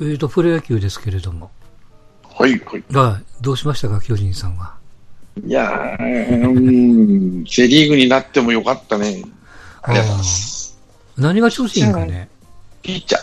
[0.00, 1.50] えーと、プロ野球ですけれども。
[2.38, 2.84] はい、はい。
[2.94, 3.24] はい。
[3.42, 4.74] どうしましたか、巨人さんは？
[5.46, 9.22] いやー、うん、 セリーグになってもよかったね。
[9.82, 10.78] ありがとうございます。
[11.16, 12.28] 何が調子いいんかね？
[12.82, 13.22] ピッチャー。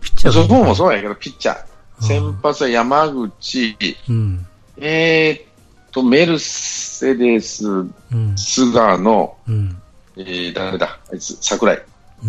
[0.00, 1.56] ピッチャーがそこもそうやけど、ピッチャー。
[2.00, 3.76] ー先発は山口、
[4.08, 4.46] うん。
[4.78, 8.34] えーっと、メルセデス、うん。
[8.36, 9.76] 菅野、うん。
[10.16, 11.76] えー、誰だ、あいつ、桜井。
[11.76, 11.82] うん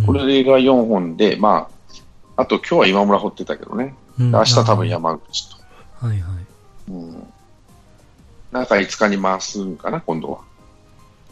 [0.06, 1.73] これが4本で、まあ、
[2.36, 3.96] あと今日は今村掘ってたけどね。
[4.20, 5.58] うん明日多分山口と。
[6.06, 6.92] はいはい。
[6.92, 7.34] うん。
[8.52, 10.40] 中5日に回すんかな、今度は。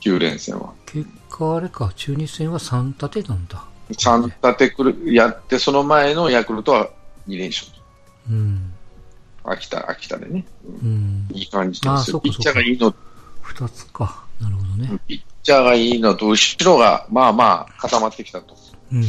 [0.02, 0.74] 9連戦は。
[0.86, 3.64] 結果あれか、中日戦は3立てなんだ。
[3.90, 6.90] 3立てくる、やって、その前のヤクルトは
[7.28, 7.80] 2連勝と。
[8.30, 8.74] うん。
[9.44, 10.46] 秋田、秋田でね。
[10.66, 11.38] うんうん。
[11.38, 12.20] いい感じであすよ。
[12.20, 12.94] ピッチャーがいいの、
[13.44, 14.24] 2つか。
[14.40, 15.00] なるほどね。
[15.08, 18.56] ピッチャーがいいのと、後ろが、まあまあ、固まってきたと。
[18.92, 19.04] うん。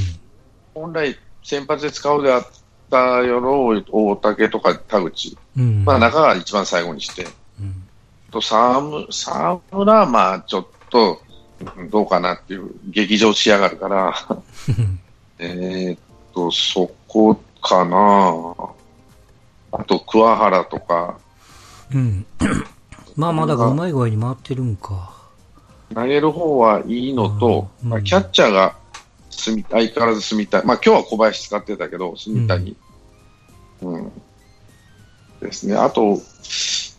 [0.74, 2.46] 本来、先発で使うであっ
[2.90, 5.36] たよろ、大竹とか田口。
[5.56, 5.84] うん。
[5.84, 7.24] まあ、中が一番最後にして。
[7.60, 7.82] うん。
[8.30, 11.32] と、沢村、沢村はまあ、ちょっと、うん
[11.90, 14.14] どうかなっていう、劇場しやがるから、
[15.38, 15.98] えーっ
[16.34, 18.54] と、そこかな
[19.70, 21.16] あと、桑原とか、
[21.94, 22.26] うん。
[23.16, 25.12] まあまあ、だからうまい具合に回ってるんか。
[25.94, 28.74] 投げる方はいいのと、うんまあ、キャッチャーが
[29.32, 32.76] 住み相変わらず住みたい、まあ今日は小林使ってたけど、住みたいに、
[33.82, 34.12] うん
[35.40, 36.20] ですね、あと、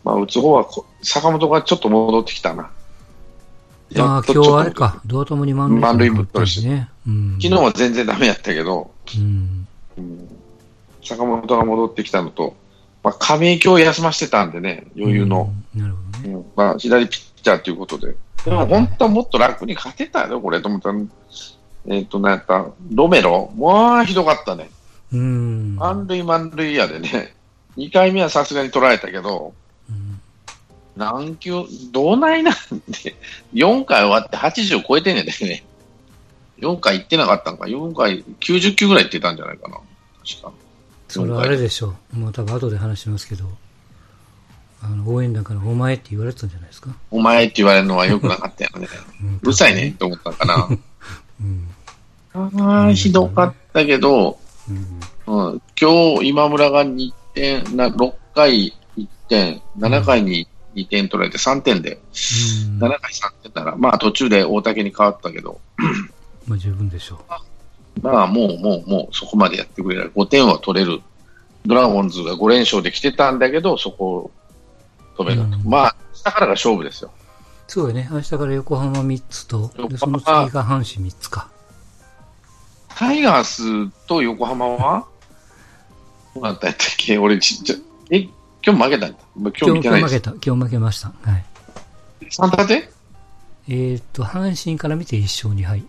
[0.04, 2.72] まあ、打つ方はこ坂本がちょっと戻ってきたな。
[3.96, 6.90] ああ、今日あれか、ドアともに満塁満塁ぶっ飛ばしね。
[7.08, 7.38] うん。
[7.38, 9.68] と昨日は全然ダメやったけど、うん。
[9.98, 10.30] うん
[11.06, 12.56] 坂本が戻ってきたのと、
[13.04, 15.82] まあ、亀井今日休ませてたんでね、余裕の、うん。
[15.82, 16.34] なるほどね。
[16.36, 18.16] うんまあ、左ピッチャーということで。
[18.46, 20.96] でも本当はもっと楽に勝てたよ、これと思ったら。
[21.88, 23.52] えっ、と、なんやった、ロメロ？
[23.58, 24.70] まあ、ひどかったね。
[25.12, 25.76] うん。
[25.76, 27.36] 満塁満塁やでね。
[27.78, 29.54] 2回目はさすがに取られたけど、
[29.90, 30.20] うん
[30.96, 32.54] 何球、どうないなん
[32.88, 33.16] で、
[33.54, 35.64] 4回終わって80超えてんねんでね。
[36.60, 37.66] 4回行ってなかったんか。
[37.66, 39.78] 4回、90球ぐらい行ってたんじゃないかな。
[40.24, 40.52] 確か。
[41.08, 42.18] それはあれでしょう。
[42.18, 43.46] もう多分後で話しますけど、
[44.82, 46.96] あの、応援団からお前って言われてたんじゃないですか。
[47.10, 48.88] お前って言われるのは良くなかったよね。
[49.42, 49.96] うるさいね。
[49.98, 50.68] と思ったんかな。
[51.42, 51.73] うん。
[52.34, 54.38] ああ、ひどかったけど、
[55.28, 55.50] うん。
[55.52, 62.00] うん、今日今村が2点、な6回1点、7回に2点取られて3点で、うん
[62.80, 65.60] 7回3点なら、まあ途中で大竹に変わったけど、
[66.48, 67.24] まあ十分でしょ
[68.02, 70.10] まあもうもうもうそこまでやってくれない。
[70.10, 71.02] 5点は取れる。
[71.66, 74.32] ドラゴンズが5連勝で来てたんだけど、そこを
[75.18, 75.58] 止めたと。
[75.58, 77.12] うんまあ、下からが勝負ですよ。
[77.16, 77.72] う。
[77.72, 78.10] そうよね。
[78.12, 81.48] 明日から横浜3つと、で、その次が阪神3つか。
[82.98, 85.06] タイガースと横浜は？
[86.36, 87.18] どうなったんやったっけ？
[87.18, 87.76] 俺ちっちゃ、
[88.10, 88.22] え、
[88.66, 89.18] 今日負けたんだ？
[89.36, 90.00] 今日見てない。
[90.00, 90.32] 今日負けた。
[90.32, 91.08] 今日負けました。
[91.22, 91.46] はい。
[92.22, 92.90] 3立て？
[93.70, 95.84] えーっと、阪神から見て1勝2敗。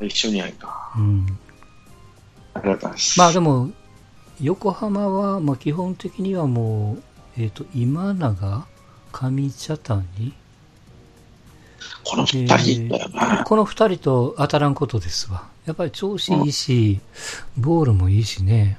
[0.00, 0.68] 一緒に入った。
[0.96, 1.38] うん。
[2.54, 3.18] ありがとうございます。
[3.18, 3.70] まあでも、
[4.40, 7.02] 横浜は、まあ基本的にはもう、
[7.38, 8.66] えーっと、今永、
[9.12, 10.34] 上茶谷、
[12.04, 13.44] この二人だよな。
[13.44, 15.48] この二人と当たらんことですわ。
[15.66, 17.00] やっぱり調子いいし、
[17.56, 18.78] ボールもいいしね。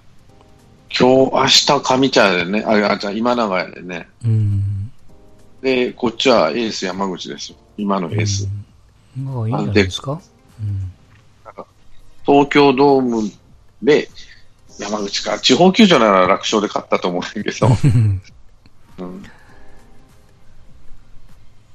[0.90, 4.08] 今日、明日、上茶でね、あ、あじゃあ今永やでね。
[4.26, 4.92] うん。
[5.62, 7.58] で、こっちはエース山口ですよ。
[7.78, 8.50] 今のエース。
[9.18, 9.26] うん。
[9.26, 10.20] まあいいんじゃないですか？
[10.60, 10.92] うん。
[12.26, 13.32] 東京ドーム
[13.82, 14.10] で
[14.80, 15.40] 山口か。
[15.40, 17.68] 地方球場なら楽勝で勝ったと思うんだけど。
[19.00, 19.24] うん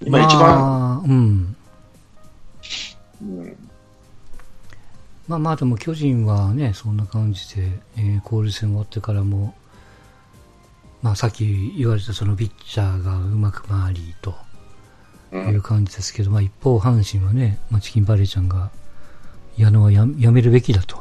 [0.03, 1.11] 今一番、まあ、うん。
[1.11, 1.56] うん
[5.29, 9.55] まあまあでも巨人はね、そんな感じで、えー交流戦終わってからも、
[11.03, 14.35] まあさっき言われたそのピッチャーがうまく回りと
[15.33, 18.71] う、いうん感じですけど、まあ一方阪神はね、まあチキンバレーちゃんが
[19.57, 20.99] 矢野はややめるべきだと、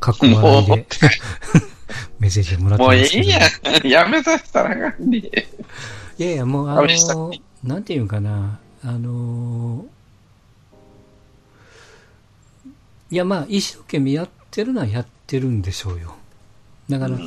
[0.00, 0.86] かっこ笑いで
[2.18, 3.88] メッセージをもらってもういますけど。
[3.88, 4.04] いやん。
[4.04, 5.18] やめさせたらあかんで。
[5.18, 7.32] いやいや、もうあの、
[7.62, 9.84] なんていうんかな、あの、
[13.10, 16.14] いやまあ一生懸命やってるのはやってるんでしょうよ。
[16.88, 17.18] だから、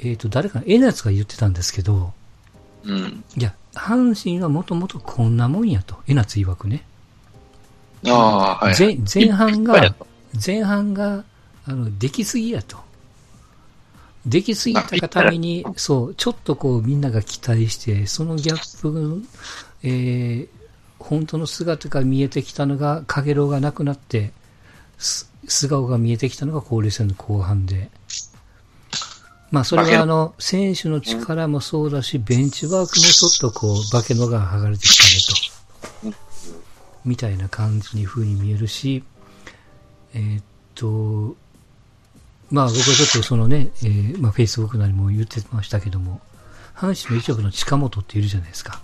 [0.00, 2.12] えっ、と、誰か、えなやつが言ってたんですけど、
[2.84, 3.24] うん。
[3.36, 6.84] いや、阪神はもともとこんなもんやと、えなつ曰くね。
[8.06, 8.74] ああ、はい。
[8.78, 9.94] 前前半が
[10.44, 11.24] 前半が、
[11.66, 12.78] あの、できすぎやと。
[14.26, 19.22] できすぎたがために、そう、ちょっとこうみんなが期待して、そのギャップ、
[19.82, 20.48] えー、
[20.98, 24.32] 本当の姿が見えてきたのが、かげろうがなくなって、す
[24.98, 27.90] 素顔が見えてきたのが交流戦の後半で。
[29.50, 34.96] まあ、それはあの、選手の力もそうだし、ベンチワークもちょっとこう、化けのが剥がれてき
[36.02, 36.16] たねと。
[37.04, 39.04] みたいな感じに風に見えるし、
[40.14, 40.44] えーっ
[40.74, 41.36] と、
[42.50, 46.20] まあ僕はちょっとそのね、えー、まあ Facebook なりも言ってましたけども、
[46.74, 48.82] 阪神の一部の近本っているじゃないですか。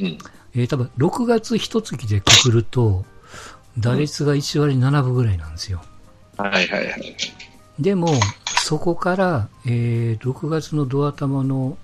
[0.00, 0.18] うん。
[0.54, 3.04] えー、多分6月一月でくくると、
[3.78, 5.82] 打率が1割7分ぐらいなんですよ。
[6.36, 7.16] はいはいはい。
[7.78, 8.08] でも、
[8.58, 11.76] そこから、えー、6月のドア玉の、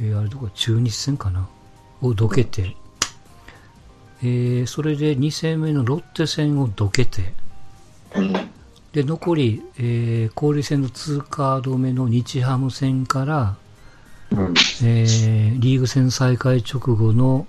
[0.00, 1.48] えー、あれどこ中日戦かな？
[2.00, 2.76] をどけて、
[4.22, 7.32] えー、それで2戦目のロッテ戦をどけて、
[8.14, 8.32] うん。
[8.92, 13.56] で、残り、えー、交流戦の2カード目の日ハム戦から、
[14.30, 14.54] うん。
[14.82, 17.46] えー、リーグ戦再開直後の、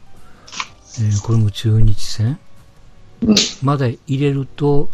[0.99, 2.39] えー、これも中日戦うん。
[3.63, 4.89] まで入れると、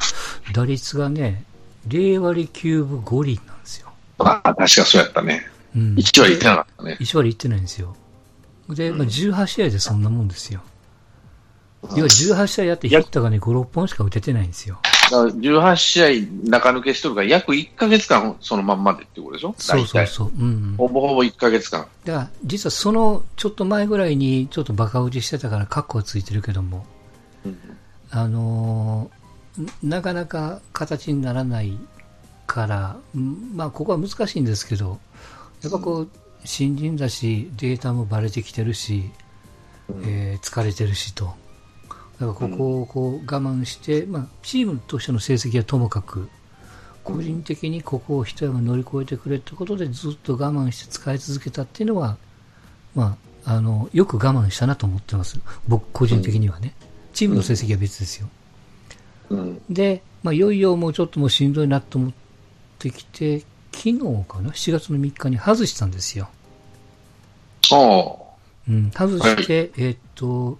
[0.53, 1.43] 打率がね、
[1.87, 3.89] 0割9分5厘なんですよ。
[4.19, 5.45] ああ、確かそうやったね。
[5.75, 5.95] うん。
[5.95, 6.97] 1割いってなかったね。
[6.99, 7.95] 1割いってないんですよ。
[8.69, 10.61] で、まあ、18試合でそんなもんですよ。
[11.95, 14.79] 要は18試合やってヒットがね、5、6本しか打ててないんですよ。
[15.11, 16.07] だから18試合
[16.49, 19.53] 中抜けしとるから約1ヶ月間そのまんまでってことでしょ？
[19.59, 20.31] そうそうそう。
[20.35, 20.73] うん。
[20.79, 21.85] ほぼほぼ1ヶ月間。
[22.05, 26.87] だから、実はそのちょっと前ぐらいにちょっとバカ打ちしてたからカッコはついてるけども、
[27.45, 27.59] うん。
[28.11, 29.25] あのー
[29.81, 31.77] なかなか形にならない
[32.45, 34.99] から、うんまあ、ここは難しいんですけど、
[35.61, 36.09] やっぱこう、
[36.43, 39.09] 新人だし、データもバレてきてるし、
[40.03, 41.33] えー疲れてるしと。
[42.19, 46.29] だからここをこう我慢して、まあ、チームとしての成績はともかく、
[47.03, 52.17] 個人的にここを一山乗り越えてくれってことでずっと我慢して使い続けたっていうのは、
[52.95, 55.39] まあ、あの、よく我慢したなと思ってます。
[55.67, 56.73] 僕、個人的にはね。
[57.15, 58.27] チームの成績は別ですよ。
[59.29, 59.61] うん。
[59.69, 62.11] で、まあ、いよいよもうちょっともうしんどいなと思っ
[62.77, 63.39] てきて、
[63.71, 66.29] 昨日かな ?7 月の3日に外したんですよ。
[67.71, 68.15] あ
[68.67, 70.59] うん、外して、えーっと、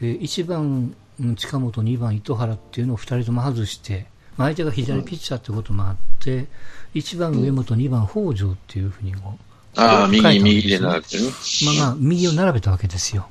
[0.00, 6.46] えー1番、うん近本、2番、糸原っていうのを2人とも外して、まあ、相手が左ピッチャーってこともあって、
[6.94, 9.38] 1番上本、2番北条っていうふうにこ
[9.76, 10.04] う、あ。
[10.04, 11.30] あ右、右でなってるね。
[11.64, 13.28] まあまあ、右を並べたわけですよ。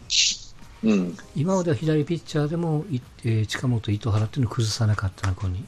[0.83, 1.17] うん。
[1.35, 5.63] 今までは左ピッチャーでも、いえー近本、糸原っていうのを崩さなかったのこに。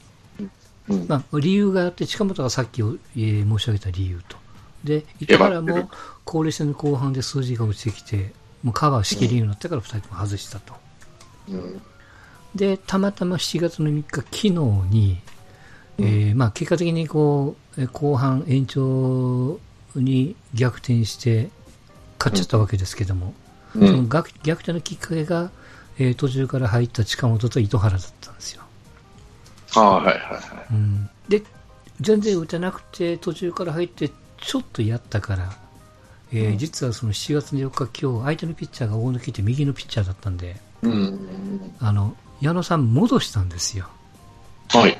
[0.88, 1.06] うん。
[1.08, 4.36] まあ、理由があって、近本がさっき、えー申し上げた理由と。
[4.84, 5.90] で、糸原も、
[6.26, 8.32] 交流戦の後半で数字が落ちてきて、
[8.62, 10.74] もうカバーしきれるようになってから2人とも外したと。
[11.48, 11.80] うん。
[12.54, 15.18] で、たまたま7月の3日、昨日に、
[15.98, 19.58] えーまあ、結果的にこう、えー後半延長
[19.94, 21.50] に逆転して、
[22.18, 23.34] 勝っちゃったわけですけども、うん。
[23.78, 25.50] その逆逆転のきっかけが、
[25.98, 28.62] えー途中から入った近本と糸原だったんですよ。
[29.74, 30.42] ああ、はいはいはい。
[30.70, 31.42] うん、で、
[32.00, 35.52] 全然打てなくて、途中から入って、ちょっとやったから、
[36.32, 41.72] えーうん実はその7月の4日、今日、相手のピッチャーが大抜きって右のピッチャーだったんで、うん。
[41.80, 43.88] あの、矢野さん戻したんですよ。
[44.68, 44.98] はい。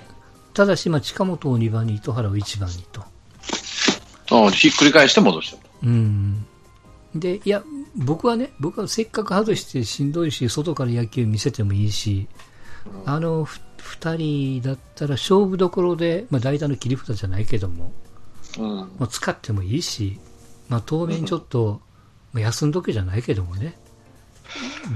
[0.54, 3.02] ただし、まあ、近本を2番に、糸原を1番にと。
[4.30, 5.58] ああ、ひっくり返して戻した。
[5.82, 6.46] うん。
[7.20, 7.62] で、いや、
[7.96, 12.28] 僕はね、僕はせっかく外してしんどいし、外から野球見せてもいいし、
[13.04, 17.92] あの、ふ二人だったら勝負どころで、まあ、代打の切り札じゃないけども、
[18.58, 18.76] うん。
[18.76, 20.18] まあ、使ってもいいし、
[20.68, 21.80] まあ、当面ちょっと、
[22.32, 23.78] まあ、休んどけじゃないけどもね、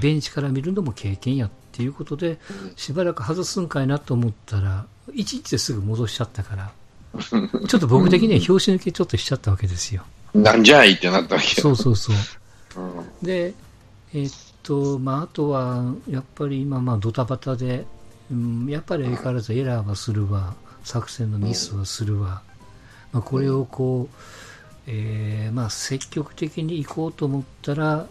[0.01, 2.39] ベンチから見るのも経験やっていうことで、
[2.75, 6.71] しばらく外すんかいなと思ったら、1日ですぐ戻しちゃったから、
[7.67, 10.03] ちょっと僕的には拍子抜けちょっとしちゃったわけですよ。
[10.33, 12.15] なんじゃいってなったわけそうそうそう。
[12.81, 13.25] うん。
[13.25, 13.53] で、
[14.13, 14.31] えっ
[14.63, 17.85] と、まあ、あとは、やっぱり今、まあ、ドタバタで、
[18.31, 22.41] うん、やっぱり相変わらずエラーはするわ、作戦のミスはするわ、
[23.11, 24.15] まあ、これをこう、
[24.87, 28.07] えーまあ、積極的に行こうと思ったら、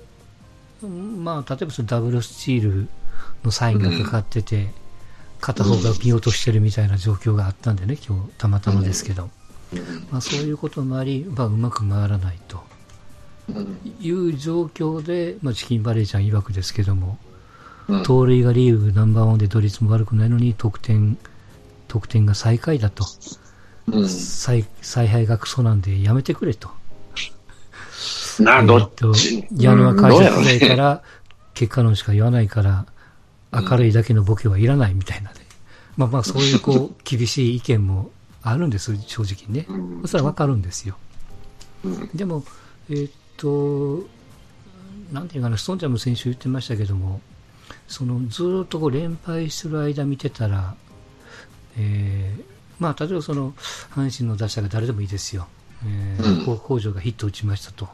[0.83, 2.89] うんまあ、例えばそのダブルスチール
[3.45, 4.69] のサインがかかってて、
[5.41, 9.31] 片方が見落としてるみたいな状況があったんでね、今日、たまたまですけど、
[10.11, 12.63] まあ、そういうこともあり、まあ、うまく回らないと。
[13.49, 13.79] うん。
[14.01, 17.19] いう状況で、まあ、チキンバレーちゃん曰くですけども、
[17.89, 18.03] うん。
[18.03, 21.19] 盗塁がリーグナンバーワンで打率も悪くないのに得点、
[21.89, 23.05] 得点が最下位だと。
[23.87, 24.09] うん。
[24.09, 26.71] 采采配がクソなんでやめてくれと。
[28.41, 30.69] な、どっちえーと矢野は会社くらいね。
[30.69, 31.03] から、
[31.55, 32.87] 結果論しか言わないから、
[33.53, 35.37] 明るいだけのボケはいらないみたいなね。
[35.97, 38.11] まあまあ、そういうこう、厳しい意見も
[38.43, 39.67] あるんです、正直ね。
[39.69, 40.97] うんそれはわかるんですよ。
[41.85, 42.45] うんでも、
[42.89, 44.07] えーっと、
[45.13, 47.21] なんていうかな、ストーンちゃんも先週言ってましたけども、
[47.89, 50.75] そのずーっとこう連敗する間見てたら、
[51.77, 52.45] えー
[52.79, 53.53] まあ、例えばその
[53.95, 55.47] 阪神の打者が誰でもいいですよ、
[55.85, 57.85] えうんー、北条がヒット打ちましたと。
[57.85, 57.91] うん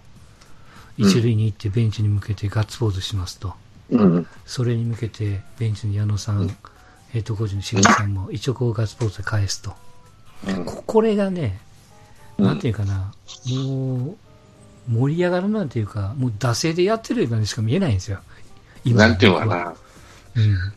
[0.99, 3.53] 一塁に行ってベンチに向けてガッツポーズしますと。
[3.91, 4.27] うん。
[4.47, 6.57] それに向けてベンチに矢野さん、うん
[7.11, 9.75] ヘッドコーチの清水さんも一応こうガッツポーズで返すと。
[10.47, 10.65] うん。
[10.65, 11.61] ここれがね、
[12.39, 13.13] うんなんていうかな、
[13.49, 14.17] もう、
[14.93, 18.19] 盛り上がるなんていうか、もう惰性でやってるようにしか見えないんですよ。
[18.85, 19.47] なんていうのか。
[19.47, 19.75] な。
[20.37, 20.73] うん。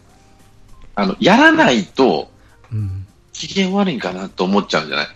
[0.96, 2.32] あの、やらないと
[2.72, 3.06] うん。
[3.34, 5.08] 機嫌悪いんかなと思っちゃうんじゃない？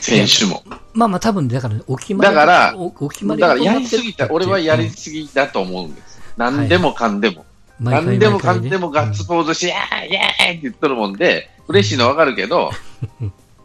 [0.00, 0.62] 選手も。
[0.92, 6.20] まあまあ多分、だから、お決まりだからおお決まりだからやりすぎた、俺はやりすぎだと思うんです。
[6.36, 7.44] 何でもかんでも。
[7.80, 12.70] 何でもかんでもガッツポーズして、イェーイイェーイって言っとるもんで、嬉しいのわかるけど、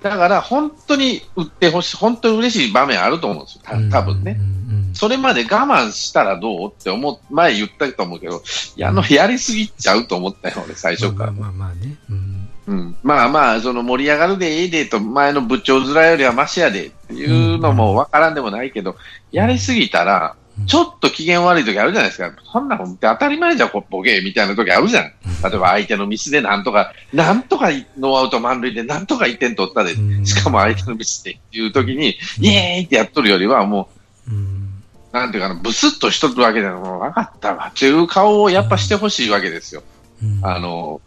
[0.02, 3.62] だから本当に売ってほしい、本当に嬉しい場面あると思うんですよ。
[3.64, 4.38] た多分ね。
[4.40, 4.54] うんうん
[4.94, 8.44] それまで我慢したらどうって思う、前言ったと思うけど、
[8.76, 11.32] いや、あの、やりすぎちゃうと思ったよ、俺、最初から。
[11.32, 11.98] まあまあまあね。
[12.10, 12.50] うん。
[12.66, 18.96] うん、まあまあ、その盛り上がるでええでと、前の部長面よりはマシやでっていうのもわからんでもないけど、
[19.32, 20.36] やりすぎたら、
[20.68, 22.32] ちょっと機嫌悪い時あるじゃないですか。
[22.52, 25.04] そんなのって当たり前じゃん、こボケみたいな時あるじゃん。
[25.44, 30.26] 例えば相手のミスでなんとか、なんとかノーアウト満塁でなんとか1点取ったで、うん。
[30.26, 34.04] しかも相手のミスでっていう時に、イエーイってやっとるよりは、もう
[35.14, 37.68] なんていうかな、ブスッとしとるわけでもう分かったわ。
[37.68, 39.84] っていう顔をやっぱしてほしいわけですよ。
[40.22, 40.40] うん。
[40.44, 41.02] あの、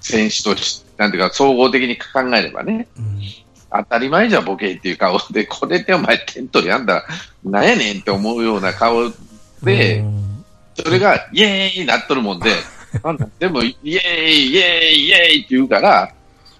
[0.00, 2.86] 選手とし、なんていうか、総合的に考えればね。
[3.78, 7.04] うん当たり前じゃボケっていう顔で、これでお前テントリやんだ、
[7.44, 9.10] なんやねんって思うような顔
[9.62, 10.26] で、うん
[10.76, 12.50] それがイエーイなっとるもんで、
[13.02, 16.12] なんだでもイエーイ、イエーイ、イエーイって言うから、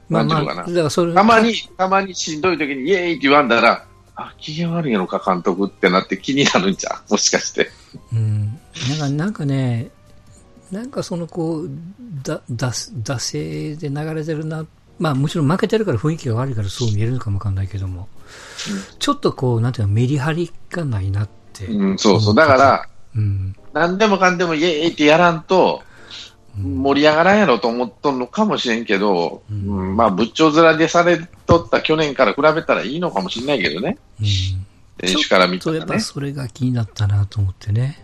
[0.08, 7.70] まあまあ、なんていうのかなたまに、たまにしんどい時にイエーイって言わんだら、あ、機嫌悪いやろか、監督ってなって気になるんじゃん、 もしかして。
[8.12, 8.58] うん。
[8.88, 9.90] なんか、なんかね、
[10.70, 11.70] なんかそのこう、
[12.22, 14.64] だ、だ、惰性で流れてるな。
[14.98, 18.08] まあもちろん負けてるから雰囲気が悪いからそう見えるのかもわかんないけども、
[18.98, 21.66] ちょっとこう、なんていうの、メリハリがないなって。
[21.66, 22.34] うん、そうそう。
[22.34, 23.54] だから、うん。
[23.72, 25.86] 何でもかんでもイエーイってやらんと、うん
[26.58, 34.26] 盛り上がらんやろと思っとんのかもしれんけど、ううんんまあ、仏頂面でされとった去年から比べたらいいのかもしれないけどね、うん。
[35.06, 36.00] 選手から見たちょっとやっ。
[36.00, 38.02] それが気になったなと思ってね。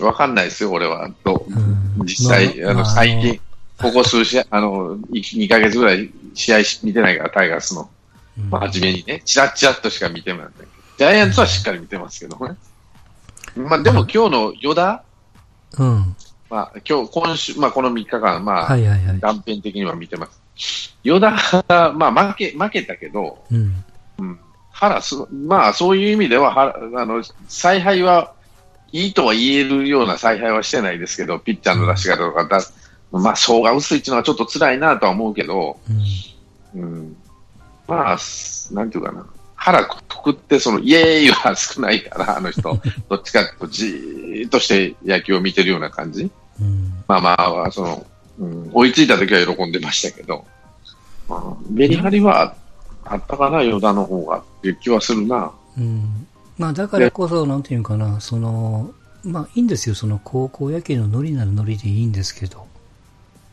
[0.00, 1.10] わかんないですよ、俺は。
[1.24, 1.52] とう？
[1.52, 3.40] ん実際、あの、まあまあ最近、
[3.78, 7.90] ここ数試合、 あの、2ヶ月ぐらい試合見てないから、タイガースの。
[8.38, 10.68] うんまあ、初めにね、チラッチラッとしか見てません。
[10.98, 12.56] ジャイアンツはしっかり見てますけどね。
[13.56, 15.02] まあ、でも今日の与田、
[15.78, 16.16] うん。
[16.50, 19.20] まあ、今日、今週、まあ、この3日間、まあ、はいはいはい。
[19.20, 20.94] 断片的には見てます。
[21.04, 23.84] 与田が、 まあ、負け、負けたけど、うん。
[24.18, 24.38] うん、
[24.70, 28.32] 腹す、まあ、そういう意味では、はあの、采配は
[28.92, 32.60] いいとは言えるような采配はしてないですけど、ピッチャーの出し方とかだ、
[33.20, 35.78] まあ、層が薄いっていうのはちょっと辛いなとは思うけど、
[36.74, 36.80] うん。
[36.82, 37.16] うん、
[37.86, 39.26] まあ、すなんていうかな。
[39.54, 42.80] 腹くくって、その、イエーイは少ないから、あの人。
[43.08, 46.30] どっちかと、じーっとして野球を見てるような感じ。
[46.60, 47.04] うん。
[47.08, 48.06] まあまあ、その、
[48.38, 50.44] うん、追いついた時は喜んでましたけど、
[51.28, 52.54] まあ、メリハリは
[53.04, 55.52] あったかな、与田の方がっていう気はするな。
[55.78, 56.26] うん。
[56.58, 58.92] まあだからこそ、なんていうのかな、その、
[59.22, 62.66] まあいいんですよ、その高校野球のノリならノリでいいんですけど、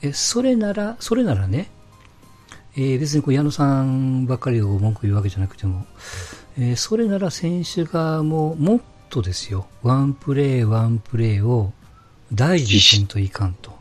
[0.01, 1.69] え、それなら、それならね、
[2.75, 5.85] えー別にこう矢野さんばっかりを文句言うわけじゃなくても、
[6.57, 11.73] えーそれなら選手側ももっとですよ、ワンプレーワンプレーを
[12.33, 13.71] 大事にせんといかんと。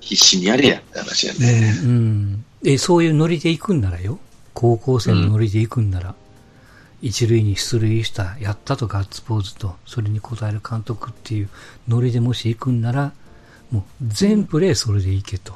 [0.00, 1.74] 必死にやれやって話やね。
[1.82, 2.44] うん。
[2.64, 4.18] え、そういうノリで行くんならよ。
[4.52, 6.14] 高校生のノリで行くんなら。
[7.02, 11.48] 一塁に出塁した、やったとガッツポーズと、それに応える監督っていう
[11.88, 13.12] ノリでもし行くんなら、
[13.70, 15.52] もう全プレーそれでいけと。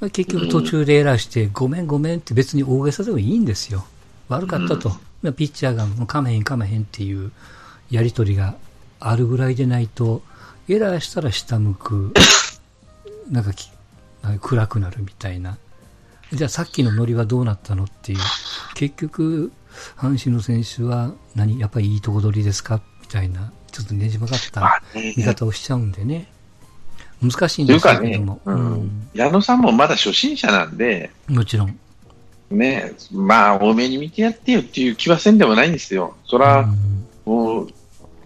[0.00, 3.84] まあ結局途中でエラーして、ごめんごめんって別に大げさでもいいんですよ。
[4.28, 4.90] 悪かったと。
[5.22, 7.32] まあピッチャーがもうかめへんかめへんっていう
[7.90, 8.56] やりとりが
[8.98, 10.22] あるぐらいでないと、
[10.68, 12.14] エラーしたら下向く。
[13.30, 13.70] なんかき
[14.22, 15.58] なんか暗くなるみたいな。
[16.32, 18.18] じゃあさっきのノリはどうなったのっていう。
[18.74, 19.52] 結局、
[19.96, 21.58] 阪神の選手は何？
[21.58, 22.80] やっぱりいいとこ取りですか？
[23.00, 24.82] みたいな、ちょっとねじ曲がった
[25.16, 26.26] 見方をしちゃうんでね。
[27.22, 31.78] 難しいんですけども。、うん、矢野さんもまだ初心者なんで、もちろん。
[32.50, 36.16] ね、まあ、多めに見てやってよっていう気はせんでもないんですよ。
[36.24, 37.68] そら、うんもう、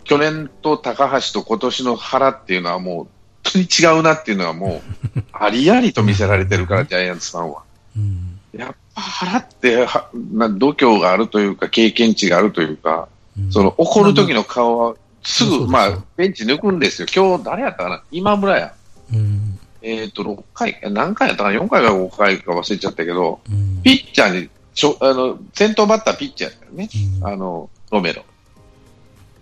[0.05, 3.09] 去年と高橋と今年の原っていうのはもう、本
[3.43, 4.81] 当に違うなっていうのはも
[5.17, 7.63] う、 ありありと見せられてるから、ジャイアンツファンは。
[7.97, 14.95] うんやっぱ原ってはな度胸があるというか、経験値があるというか、うんその怒る時の顔は
[15.25, 17.09] すぐ、まあ、ベンチ抜くんですよ。
[17.15, 18.03] 今日誰やったかな？
[18.11, 18.75] 今村や。
[19.13, 26.89] うんえっ、と、6回、何回やったかな ?4 回か5回か忘れちゃったけど、うんピッチャーにしょあの先頭バッターピッチャーだよね、
[27.21, 28.25] うんあのロメロ。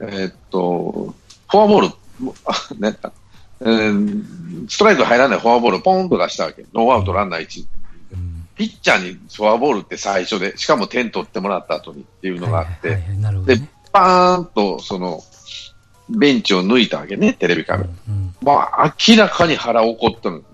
[0.01, 1.15] えーっと、
[1.49, 2.97] フォアボール、もあね
[3.61, 6.65] えーストライク入らないフォアボールをポンと出したわけ。
[6.75, 7.67] ノーアウトランナー1。
[8.15, 13.69] うんピッチャーにフォアボールって最初で、しかも点取ってもらった後にっていうのがあって、はいはいはいね。
[13.93, 15.23] パーンとその
[16.09, 17.90] ベンチを抜いたわけね、テレビカメラ。
[18.09, 20.44] うんまあ、明らかに腹怒ってる。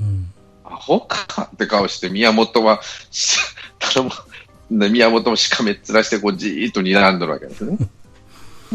[0.00, 0.32] うん
[0.64, 2.80] アホかって顔して、宮本は、
[3.10, 3.38] し
[3.78, 4.04] 頼
[4.70, 7.76] む、ね宮本もしかめっ面して、こう、じーっと睨んでるわけですね。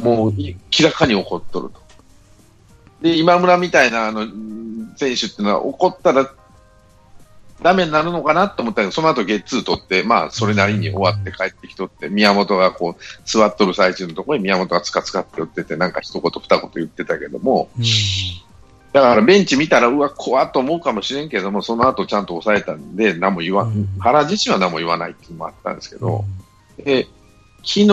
[0.02, 1.82] もう、明らかに怒っとると。
[3.02, 4.28] で、今村みたいな、あの、
[4.96, 6.32] 選手っていうのは、怒ったら、
[7.62, 17.84] ダメになるのかなと思ったけど、その後ゲッツー取って、まあ、それなりに終わって帰ってきとって、宮本がこう、座っとる最中のところに宮本がつかつかって寄ってて、なんか一言二言言ってたけども、うん。
[18.94, 26.26] だからベンチ見たら、うわ、怖っと思うかもしれんけども、その後ちゃんと抑えたんで、何も言わ、うん原自身は何も言わないっていうのもあったんですけど、
[26.80, 27.08] うで
[27.64, 27.88] 昨日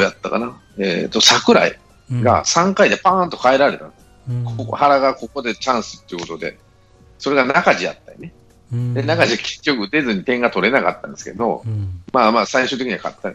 [0.00, 1.78] やったかな、えっ、と、桜井
[2.12, 2.22] ん。
[2.22, 3.90] が3回でパーンと変えられた。
[4.28, 4.44] うん。
[4.44, 6.58] ここ原がここでチャンスっていうことで、
[7.18, 8.07] それが中地やった
[8.70, 13.32] で、中地結局打てずに点が取れなかったんですけど、うんまあまあ最終的には勝った。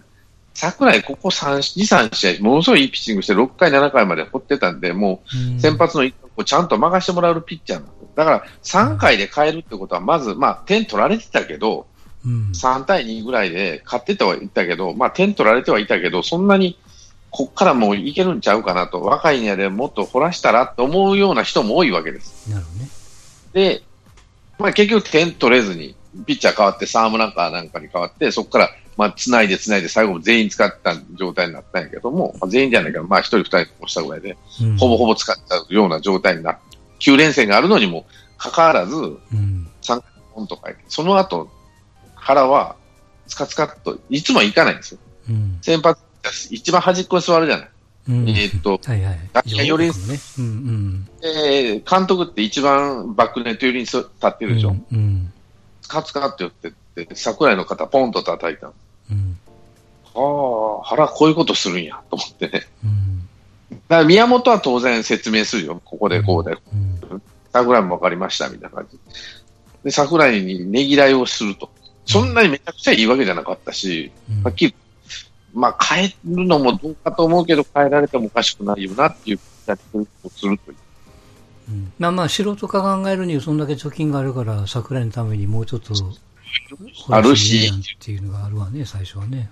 [0.54, 11.88] 桜井、ここ3、2、3試合、ものすごいいいピッチングして、6回、7回まで放ってたんで、もう、うん先発のをちゃんと任せてもらうピッチャーなんでだから3回で変えるってことは、まず、まあ、点取られてたけど、
[12.26, 16.80] うん3対2ぐらいで勝っててはいたけど、まあ、点取られてはいたけど、そんなに
[17.32, 22.50] こっからもういけるんちゃうかなと、若いにはでもっと掘らしたらと思うような人も多いわけです。
[22.50, 22.90] なるほどね。
[23.54, 23.84] で、
[24.60, 25.96] まあ、結局点取れずに、
[26.26, 34.78] ピッチャー変わって、サームランカーなんかに変わって、そこから、まあ、繋いで繋いで、最後も全員使った状態になったんやけども、まあ、全員じゃないけど、まあ、1人2人押したぐらいで、うん。
[34.78, 36.62] ほぼほぼ使っちゃうような状態になって、
[37.00, 38.06] 9連戦があるのにも
[38.38, 39.68] かかわらず、うん。
[39.82, 41.50] 3回ポンと書いて、その後、
[42.16, 42.76] 原は、
[43.28, 45.00] つかつかっと、いつもは行かないんですよ。
[45.30, 45.58] うん。
[45.62, 46.02] 先発、
[46.52, 47.70] 一番端っこに座るじゃない。
[48.10, 49.20] うんえーっと、はいはい。
[49.34, 49.94] 楽器よりね。
[50.40, 51.08] うんうん。
[51.22, 54.70] えー監督って一番バックネット寄りに立ってるでしょ。
[54.70, 55.34] うんうん
[55.82, 58.74] つかつかって言ってって、桜井の肩ポンと叩いたの。
[59.12, 59.38] うん
[60.16, 62.68] ああ、原こういうことするんや、と思ってね。
[62.84, 63.30] うん
[63.72, 65.82] だから宮本は当然説明するよ。
[65.84, 66.52] ここでこうで。
[66.52, 69.00] うん桜井も分かりました、みたいな感じ。
[69.84, 71.70] で、桜井にねぎらいをすると。
[72.06, 74.76] そんなにめちゃくちゃいいわけじゃなかったし、うんはっきり、
[75.54, 80.78] まあ、変えるのもどうかと思うけど、変えられてもおかしくないよなっていうやり方をするという。
[81.70, 85.94] うんまあまあ、素人が考えるにはそんだけ貯金があるから、桜井のためにもうちょっと、
[87.10, 89.50] あるしっていうのがあるわね、最初はね。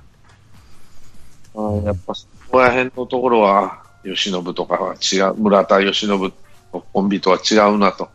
[1.55, 6.31] あーやっぱそこら辺のところは、慶喜とかは違う、村田慶喜の
[6.71, 8.09] コンビとは違うなと。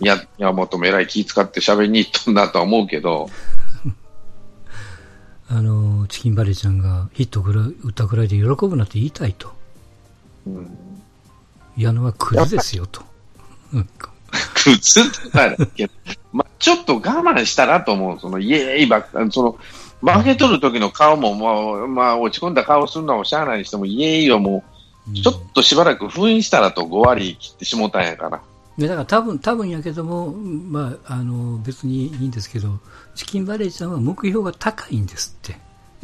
[0.00, 3.30] 宮山本もえらい気使って喋りに行ったんだとは思うけど、
[5.54, 9.52] あの、チキンバレーちゃんがヒットぐらい打ったぐらいで喜ぶなって言いたいと。
[10.46, 10.78] うん、
[11.76, 13.02] 矢野はクズですよと。
[13.74, 13.88] うん
[14.54, 15.92] 靴とかだけど、
[16.32, 18.18] まあ、ちょっと我慢したらと思う。
[18.18, 19.58] その、イエーイばっか、その、
[20.00, 24.64] 負け取る時の顔も、まあ、まあ、落ち込んだ顔するのもしゃあないにしても、イエーイはも
[25.10, 28.40] う、ちょっとしばらく封印したらと5割切ってしもたんやから。
[28.78, 32.80] でだから多分、多分やけども、まあ、あの、別にいいんですけど、
[33.14, 35.58] チキンバレーちゃんは目標が高いんですって。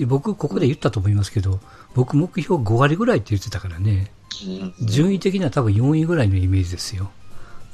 [0.04, 1.61] 僕、ここで言ったと思いますけど、
[1.94, 4.12] 僕目標5割ぐらいって言ってたからね、
[4.83, 7.11] 順位的には多分4位ぐらいのイメージですよ。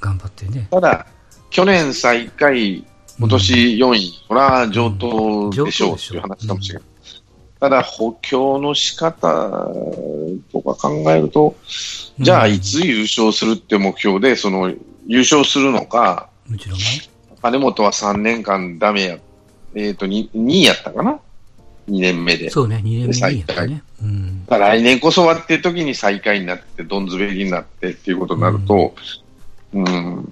[0.00, 0.68] 頑張ってね。
[0.70, 1.06] ただ、
[1.50, 2.84] 去年最下位、
[3.18, 6.93] 今年4位、これは上等でしょうっていう話かもしれない。
[7.64, 9.18] ただ、補強の仕方
[10.52, 11.56] とか考えると、
[12.18, 14.70] じゃあ、いつ優勝するって目標で、その、
[15.06, 16.84] 優勝するのか、もちろんね。
[17.40, 19.18] 金本は3年間ダメや、
[19.74, 21.18] えっ、と2、2位やったかな
[21.88, 22.50] ?2 年目で。
[22.50, 23.82] そうね、2年目にやったね。
[24.02, 24.44] うん。
[24.46, 28.94] 来年こそはって時に最下位になって、どんずべりになってっていうことになると、
[29.72, 30.26] うん、今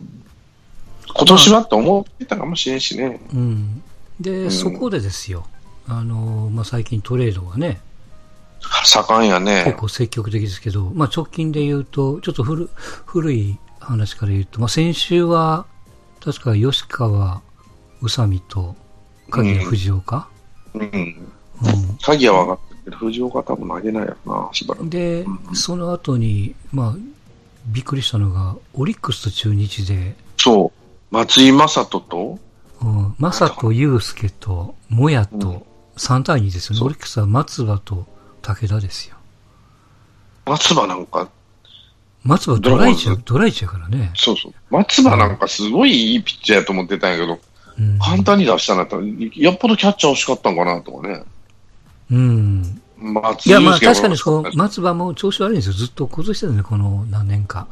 [1.24, 3.22] 年はと思ってたかもしれんしね。
[3.32, 3.82] うん。
[4.20, 5.46] で、んそこでですよ。
[5.88, 7.80] あの、まあ、最近トレードがね、
[8.84, 9.76] 盛んやね結。
[9.78, 12.68] 構積極的ですけど、まあ、直近で言うと、ちょっと古
[13.06, 15.66] 古い話から言うと、まあ、先週は、
[16.20, 17.42] 確か吉川
[18.00, 18.76] 宇佐美と
[19.30, 20.28] 鍵谷藤岡、
[20.74, 20.82] うん。
[20.82, 21.28] うん
[22.02, 24.88] 鍵は分かってるけど、藤岡多分投げないやろな、しばらく。
[24.88, 26.96] で、うんその後に、まあ、
[27.66, 31.14] びっくりしたのが、オリックスと中日で、そう。
[31.14, 32.38] 松井正人と、
[32.80, 36.84] うん、正人祐介と、もやうんと、3対2ですよね。
[36.84, 38.06] オリックスは松葉と
[38.42, 39.16] 武田ですよ。
[40.46, 41.28] 松葉なんか、
[42.24, 44.12] 松葉ドライチやドライチやからね。
[44.14, 44.52] そうそう。
[44.70, 47.40] 松葉なんかすごいいいピッチャーやと思ってたんやけど、
[47.78, 51.24] うん、簡単に出したなったら、よっぽどキャッチャー欲しかったんかなとかね。
[52.10, 52.82] うん。
[52.98, 55.72] 松いや、まあ確かにそう、松葉も調子悪いんですよ。
[55.72, 57.66] ずっと崩してたね、この何年か。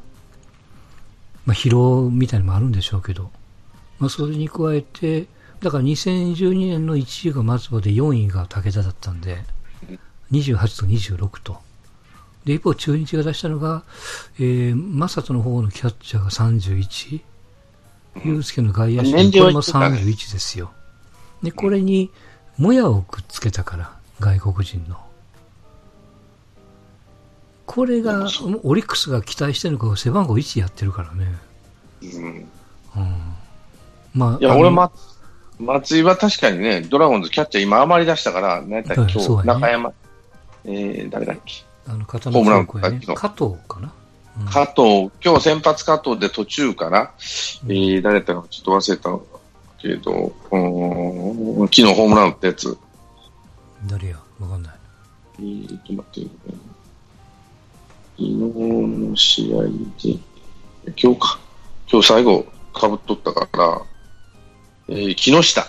[1.47, 3.31] まあ疲労みたいなのもあるんでしょうけど。
[3.99, 5.27] まあそれに加えて、
[5.61, 9.45] だから2012年の1位が松葉で4位が武田だったんで、
[10.33, 11.59] 28と26と。
[12.45, 13.83] で、一方中日が出したのが、
[14.39, 17.21] えー、正人の方のキャッチャーが31、
[18.25, 20.73] 祐介の外野手これもは言ってたね31ですよ。
[21.43, 22.11] で、これに、
[22.57, 24.97] もやをくっつけたから、外国人の。
[27.67, 28.27] これが、
[28.63, 31.39] オリックスが期待してるのか、背番号1やってるからね。
[32.03, 32.49] うん
[32.97, 33.35] うん。
[34.15, 34.91] まあ、いや、俺、ま、
[35.61, 39.93] 松井は確かにね、ドラゴンズキャッチャー今余り出したから、何やったっけ、今日、中山、
[40.65, 42.67] えー、誰だっけ、あの、片ホームラン。
[42.67, 43.93] 加藤かな？
[44.41, 44.47] うん。
[44.47, 49.19] 加藤、今日先発加藤で途中から、えー、誰だったかちょっと忘れた
[49.83, 52.79] けど、うーん昨日ホームラン打ったやつ、
[53.87, 54.17] 誰や？
[54.41, 54.75] わかんない。
[55.41, 56.31] えー、ちょっと待って、
[58.17, 59.69] 昨日の試合で、
[60.97, 61.39] 今日か、
[61.93, 63.83] 今日最後、かぶっとったから、
[64.91, 65.67] えー、木下、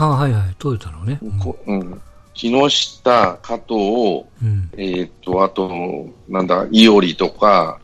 [0.00, 1.18] あはいはい、トヨタのね。
[1.22, 2.00] うんこうん、
[2.34, 4.70] 木下、加藤、うん。
[4.76, 7.78] えーっと、あと、なんだ、伊織とか、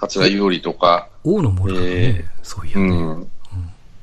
[0.00, 2.88] 桂伊織とか、大野もらね、えそういやね。
[2.88, 3.30] うん。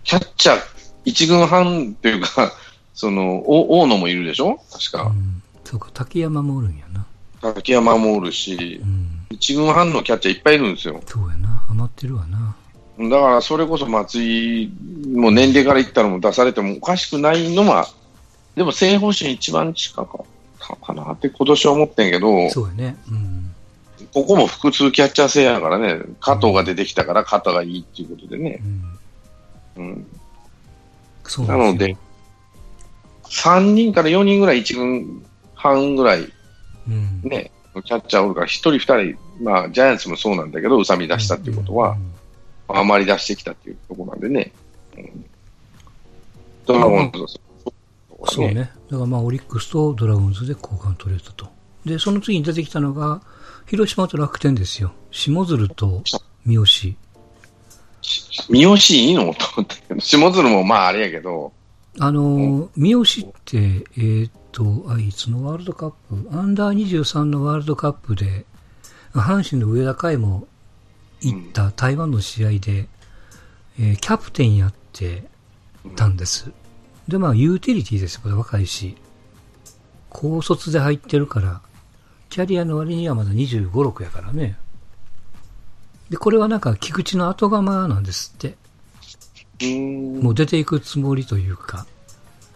[0.03, 0.59] キャッチャー、
[1.05, 2.51] 一軍半っていうか、
[2.93, 4.59] その、お大野もいるでしょ？
[4.71, 5.03] 確か。
[5.05, 5.41] うん。
[5.65, 7.05] そうか、竹山もおるんやな。
[7.41, 9.25] 竹山もおるしう、ん。
[9.31, 11.01] 一軍半のキャッチャーいっぱいいるんですよ。
[11.07, 11.63] そうやな。
[11.71, 12.55] 余ってるわな。
[13.07, 14.69] だから、それこそ松井、
[15.13, 17.87] もう年齢から言ったらもう出されてもおかしくないのは、
[18.55, 20.25] でも正方針一番近かっ
[20.59, 22.97] たかなって今年は思ってんけど、そうやね。
[23.09, 23.55] うん。
[24.13, 28.61] ここも複数キャッチャー制やからね、加藤が出てきたから肩がいいっていうことでね。
[29.77, 29.85] うん。
[29.85, 30.07] うん、
[31.23, 31.95] そうなので、
[33.29, 36.29] 3人から4人ぐらい1軍半ぐらい
[36.89, 37.21] うん。
[37.23, 37.51] ね、
[37.85, 42.18] キャッチャーおるから、1人2人、まあ、ジャイアンツもそうなんだけど、宇佐美出したっていうことは、ん
[42.69, 44.51] あまり出してきたっていうところなんでね。
[44.97, 45.25] うん、
[46.65, 47.27] ドラゴンズは
[48.31, 48.71] そうね。
[48.89, 51.47] だからまあ、オリックスとドラゴンズで交換取れたと。
[51.85, 53.21] で、その次に出てきたのが、
[53.67, 54.91] 広島と楽天ですよ。
[55.11, 56.03] 下鶴と
[56.45, 56.65] 三好。
[58.49, 61.53] 三好いいのと思ったけど、下鶴もまああれやけど、
[61.99, 68.45] あのー、三好って、えーっと、あいつのワールドカップ、アンダー23のワールドカップで、
[69.13, 70.47] 阪神の上田海も
[71.21, 72.87] 行った台湾の試合で、
[73.79, 75.23] えーキャプテンやって
[75.95, 76.51] たんです。
[77.07, 78.95] で、まあ、ユーティリティですよ、これ若いし。
[80.09, 81.61] 高卒で入ってるから、
[82.29, 84.57] キャリアの割にはまだ25、6やからね。
[86.09, 88.57] で、これはなんか、菊池の後釜なんですって。
[90.21, 91.85] もう出ていくつもりというか。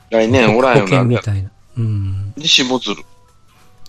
[0.10, 1.10] 来年おらんよ保険な。
[1.10, 1.52] で、みたいな。
[1.78, 2.34] うん。
[2.38, 3.04] 下鶴。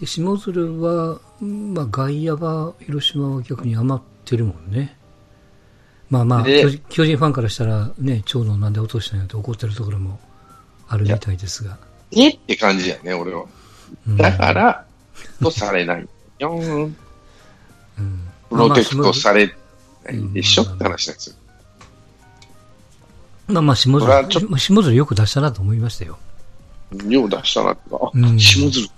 [0.00, 4.96] で、下鶴は、うんまあ、外野は、広島は逆に余ってるもんね。
[6.10, 10.20] まあまあ、で巨人巨人ファンからしたら、ね、長野なんで落としたんやって怒ってるところも
[10.88, 11.78] あるみたいですが。
[12.12, 13.44] えって感じやね、俺は。
[14.06, 14.84] うんだから、
[15.42, 16.08] とされない。
[16.38, 16.96] よーん。
[17.98, 19.46] うんプロテクトされ
[20.04, 21.36] ないでしょまあって話なんですよ。
[23.48, 26.18] まあまあ、下鶴、下鶴よく出したなと思いましたよ。
[27.08, 28.88] よう出したなってか、あうん下鶴。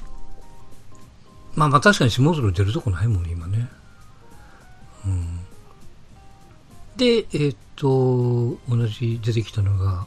[1.54, 3.68] まあまあ確かに下鶴出るとこないもんね、今ね。
[5.06, 5.38] うん。
[6.96, 10.06] で、えーっと、同じ出てきたのが、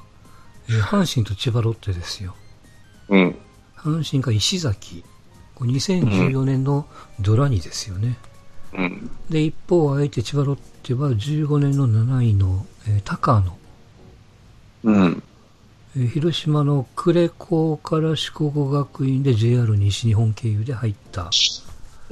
[0.68, 2.36] えー阪神と千葉ロッテですよ。
[3.10, 3.36] うん。
[3.76, 5.04] 阪神が石崎。
[5.56, 6.88] これ2014年の
[7.20, 8.18] ドラニですよね。
[8.74, 9.10] うん。
[9.30, 13.58] で、一方、相手千葉ロッテは15年の7位の、えー高野。
[14.84, 15.24] うん。
[15.98, 21.30] えー広島の呉高から四国学院で JR 西日本経由で入った、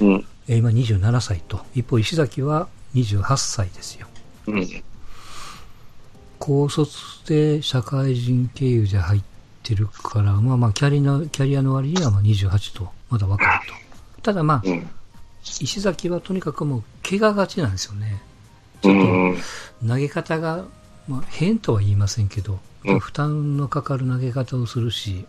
[0.00, 0.26] うん。
[0.48, 1.60] えー今27歳と。
[1.74, 4.06] 一方、石崎は28歳ですよ。
[4.46, 4.82] うん。
[6.38, 9.22] 高卒で社会人経由で入っ
[9.62, 14.22] てるから、まあまあキャリア、キャリアの割にはまあ28と、まだ若いと。
[14.22, 14.88] ただまあ、うん。
[15.42, 18.22] 石崎はとにかくもう怪我がちなんですよね。
[18.84, 19.38] うん。
[19.86, 20.64] 投げ方が、
[21.06, 25.26] まあ、変とは言いませんけど、うん負担のかかる投げ方をするし、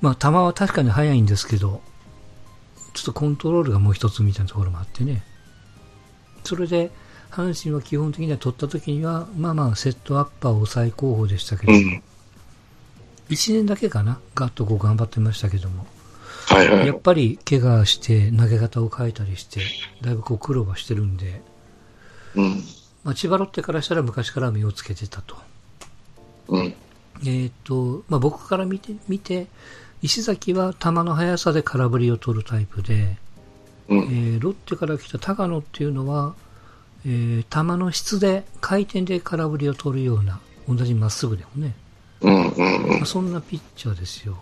[0.00, 1.82] まあ、球は確かに速いんですけど、
[2.94, 5.22] ちょっとコントロールがもう一つみたいなところもあってね。
[6.44, 6.90] それで、
[7.30, 12.02] 阪神は基本的には取った時には、まあまあ、セットアッパーを最高峰でしたけど、うん。
[13.28, 15.86] 1年だけかな、ガッとこう頑張ってましたけども、
[16.46, 16.98] はいはいやっ。
[16.98, 19.60] ぱり怪我して投げ方を変えたりして、
[20.02, 21.40] だいぶこう苦労はしてるんで、
[22.34, 22.62] うん。
[23.04, 25.36] まあ、千葉ロッテからしたら昔から目をつけてたと。
[26.48, 26.74] うん。
[27.24, 29.46] えっ、と、まあ、僕から見て、見て、
[30.02, 33.18] 石崎は球の速さで空振りを取るタイプで、
[33.90, 33.98] うん。
[33.98, 36.34] えーロッテから来た高野っていうのは、
[37.04, 41.74] えー球の質で回転で空振りを取るような、同じまっすぐでもね、
[42.22, 42.34] うん。
[42.34, 42.50] うん。
[42.52, 44.38] うんまあ、そんなピッチャーですよ。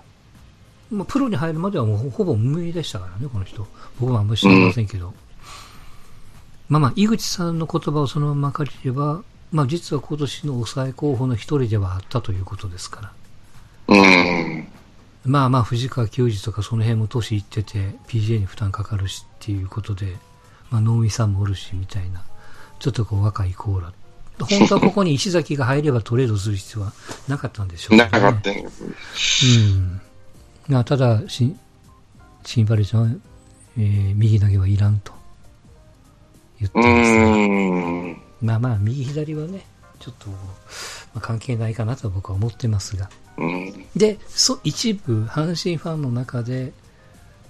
[0.90, 3.66] まあ、プロに入るまではもうほほぼ無名でしたからね、この人。
[4.00, 5.12] 僕はあんまり知りませんけど。
[6.68, 13.12] まあまあ、井口さんの言葉をそのまま借りれば、まあ実は今年の抑え候補の一人ではあったということですか
[13.88, 13.94] ら。
[13.96, 14.68] うん。
[15.24, 20.16] まあまあ、藤川球児とかその辺も年いってて、PGA に負担かかるしっていうことで、
[20.70, 22.22] まあ、能見さんもおるし、みたいな。
[22.78, 23.92] ちょっとこう若いコーラ。
[24.38, 26.92] 本当はここに石崎が入ればトレードする必要は
[27.26, 30.00] なかったんでしょうなかったんやうん。
[30.68, 31.56] まあ、ただ、し、
[32.44, 33.08] シンバレちゃんは、
[33.76, 35.12] えー右投げはいらんと
[36.60, 38.12] 言ってうますね。
[38.12, 38.22] ん。
[38.40, 39.66] まあまあ、右左はね、
[39.98, 40.36] ちょっと、ま
[41.16, 43.10] あ、関係ないかなと僕は思ってますが。
[43.38, 43.86] うん。
[43.96, 46.72] で、そ、一部、阪神ファンの中で、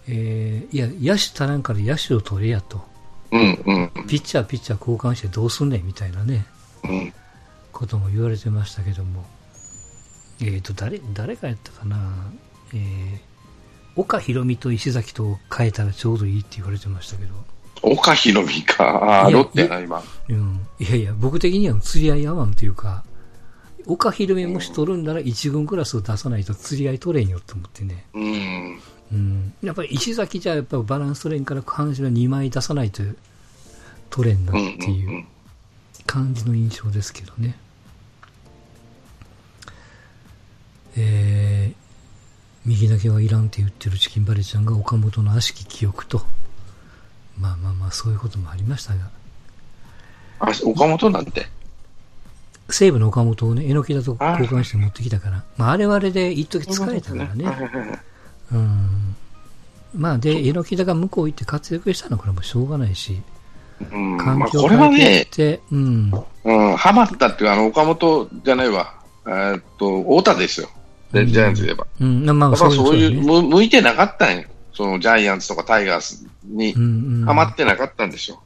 [0.06, 2.82] えーいや、野手足らんから野手を取れやと。
[3.30, 3.62] うん。
[3.66, 4.06] うん。
[4.06, 6.46] ピッチャー、ピッチャー交換してどうすんねんみたいなね、
[6.84, 7.12] うん。
[7.72, 9.24] ことも言われてましたけども。
[10.40, 11.96] えっ、と、誰、誰がやったかな
[12.72, 13.18] えー、
[13.96, 17.34] 岡博美と石崎と変えたらちょうどいいって言われてましたけど。
[17.82, 18.84] 岡博美か。
[18.84, 20.02] ああ、ロッテやな、今。
[20.28, 20.66] うん。
[20.78, 23.04] いやいや、僕的には釣り合い合わんというか、
[23.88, 28.04] 岡博美もし取るんなら一軍クラスを出さないと釣り合い取れんよと思ってね。
[28.12, 28.80] うん。
[29.12, 29.54] うん。
[29.62, 33.02] やっぱり石崎じゃやっぱバランス取れんから阪神は2枚出さないと
[34.10, 34.52] 取れんな。
[34.52, 35.24] っていう
[36.06, 37.58] 感じの印象ですけどね。
[40.96, 41.74] えー、
[42.66, 46.20] 右だけはいらんって言ってるチキンバレちゃんが岡本の悪しき記憶と、
[47.38, 49.08] まあまあまあそういうこともありましたが、
[50.40, 51.46] あ、岡本なんて？
[52.70, 57.44] 西武の岡本をね、榎木だと交換して持ってきたから、まああれはあれで一時疲れたからね。
[59.94, 63.22] まあで、榎木だが向こう行って活躍したのはこれはもうしょうがないし、
[63.90, 64.18] うん。
[64.18, 65.26] 環境を変えはねて、っ
[65.58, 66.12] て、うん。
[66.44, 68.94] うん、ハマったっていう、あの、岡本じゃないわ。
[69.26, 70.68] えーっと、太田ですよ。
[71.12, 71.86] でジャイアンツで言えば。
[72.00, 74.44] うん、まあそういう、向いてなかったんよ。
[74.74, 76.74] そのジャイアンツとかタイガースに
[77.24, 78.40] ハマってなかったんですよ。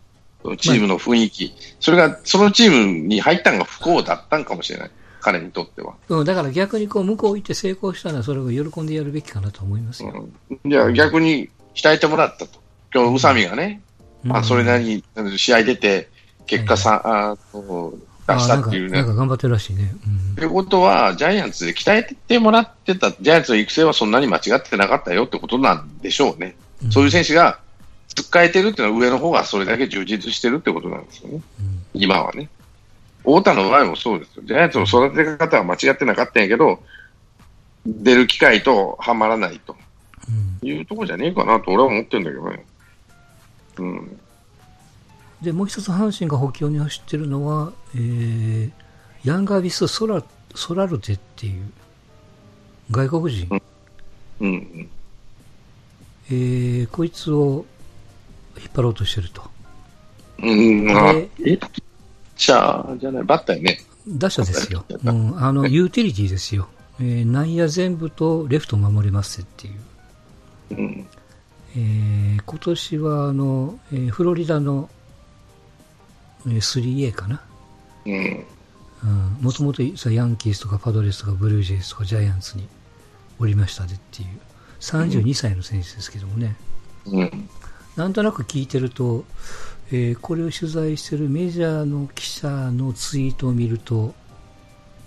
[0.59, 1.55] チームの雰囲気。
[1.81, 4.91] それが、そのチームに入ったのが不幸だったんかもしれない。
[5.21, 5.95] 彼にとっては。
[6.09, 10.27] うん、だから逆にこう向こう行って成功したらそれを喜んでやるべきかなと思いますよ。
[10.51, 12.61] うん、じゃあ逆に鍛えてもらったと。
[12.93, 13.81] 今日、宇佐美がね、
[14.25, 16.11] まあ、それなりにあの試合出て、
[16.47, 17.95] 結果さ、あの
[18.27, 18.99] 出したっていうね。
[18.99, 19.95] なんか頑張ってるらしいね。
[20.37, 26.57] ということは、ジャイアンツで鍛えてもらってた、ジャイアンツの育成はそんなに間違ってなかったよってことなんでしょうね。
[26.57, 27.61] うんそういう選手が
[28.15, 31.41] 使えてるっていうのは上の方がそれだけ充実してるってことなんですよね。
[31.61, 32.49] うん今はね。
[33.19, 34.43] 太田の場合もそうですよ。
[34.45, 36.83] ジャイアンツの育て方は間違ってなかったんやけど、
[37.87, 39.77] 出る機会とはまらないと
[40.29, 42.67] うんいうところじゃねえかなと俺は思ってるんだけどね。
[43.79, 44.21] うん。
[45.41, 48.71] で、もう一つ阪神が補強に走ってるのは、えー、
[49.25, 50.23] ヤンガービスソラ、
[50.55, 51.71] ソラルテっていう
[52.91, 53.63] 外国人、
[54.41, 54.89] うん。
[56.31, 57.67] えー、こいつを
[58.59, 59.43] 引っ張ろうとしてると。
[60.43, 60.87] うん。
[60.87, 61.83] まあ、でえ、ピッ
[62.37, 63.79] チャーじゃない、バッターやね。
[64.07, 64.85] 打者ですよ。
[64.89, 66.69] うん、あの、ユーティリティですよ。
[67.01, 69.75] えー、内野全部とレフト守れますっていう。
[70.71, 71.07] うん。
[71.75, 74.91] えー今年はあの、えーフロリダの、
[76.47, 77.43] えー 3A かな。
[78.05, 78.45] うん。
[79.41, 82.69] もともとヤンキースとかパドレスとかブルージェイズとかジャイアンツに
[83.41, 84.29] おりましたでっていう
[84.81, 86.57] 32歳の選手ですけどもね、
[87.07, 87.49] うん。
[87.97, 89.25] なんとなく聞いてると、
[89.91, 94.15] えーこれを取材してるメジャーの記者のツイートを見ると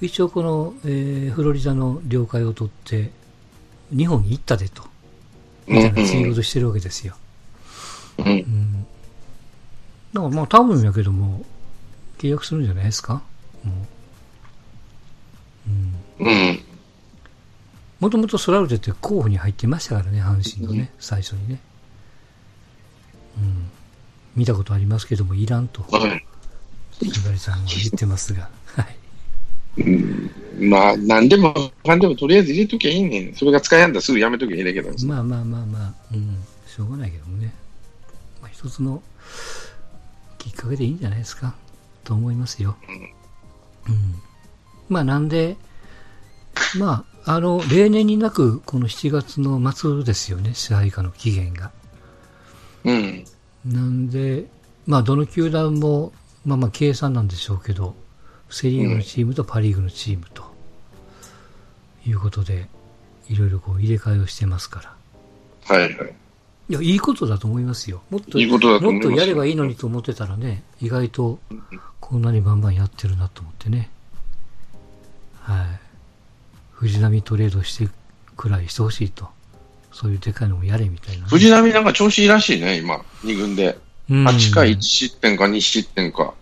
[0.01, 3.11] 一応この、えーフロリダの了解を取って
[3.95, 4.83] 日本に行ったでと
[5.67, 7.15] みたいなツイートしてるわけですよ。
[8.19, 8.27] うん。
[8.27, 8.85] うん。
[10.13, 11.43] だからまあ多分やけども、
[12.19, 13.23] 契約するんじゃないですか？
[13.63, 13.73] も
[15.67, 16.21] う。
[16.21, 16.27] うん。
[16.27, 16.59] うん。
[17.99, 21.59] もともとソラルテって候補に入ってましたからね、阪神のね、最初にね。
[23.37, 23.69] うん。
[24.35, 26.25] 見たことありますけども、いらんと、はい。
[26.99, 28.49] ひばりさんは言ってますが。
[28.65, 28.95] はい。
[29.77, 31.53] うんまあ、なんでも、
[31.85, 33.35] かんでもとりあえず入れときゃいいねん。
[33.35, 34.89] それが使いやんだらすぐやめときゃいいだけど。
[35.05, 36.37] まあまあまあまあ、うん。
[36.65, 37.53] しょうがないけどもね。
[38.41, 39.01] まあ一つの
[40.37, 41.55] きっかけでいいんじゃないですか。
[42.03, 42.77] と思いますよ。
[43.89, 44.15] うん。
[44.87, 45.57] まあなんで、
[46.77, 51.71] まあ、あの、例年になく、この7月の末ですよね、支配下の期限が。
[52.85, 53.25] うん。
[53.65, 54.45] なんで、
[54.85, 56.13] まあ、どの球団も、
[56.45, 57.95] まあまあ、計算なんでしょうけど、
[58.49, 60.43] セリーグのチームとパリーグのチームと
[62.05, 62.67] いうことで、
[63.27, 65.75] いろいろこう入れ替えをしてますから。
[65.75, 66.15] はいはい。
[66.67, 68.01] いや、いいことだと思いますよ。
[68.09, 71.39] もっと、もっとやればいいのにと思ってたらね、意外と
[71.99, 73.89] こんなにバンバンやってるなと思ってね。
[75.41, 75.65] はい。
[76.71, 77.87] 藤波トレードして
[78.35, 79.29] くらいしてほしいと。
[79.95, 83.77] そういうでかいのもやれみたいなね、藤波なんか調子いいらしいね、今、2軍で。
[84.09, 86.33] うん8回1失点か2失点か。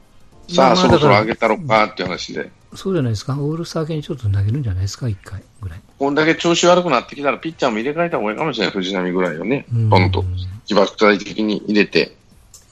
[0.50, 2.52] さあ、そろそろ上げたろかっていう話で。
[2.76, 3.38] そうじゃないですか？
[3.40, 5.82] オールスター系にちょっと投げるんじゃないですか、一回ぐらい。
[6.00, 9.66] こんだけ調子悪くなってきたら、ピッチャーも入れ替えた方がいいかもしれない、藤波ぐらいをね。
[9.72, 10.26] うんポンと、
[10.66, 12.18] 起爆剤的に入れて、